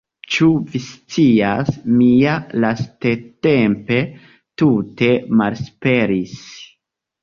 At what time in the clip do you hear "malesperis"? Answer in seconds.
5.41-6.39